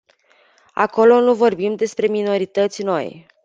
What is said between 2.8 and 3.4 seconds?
noi.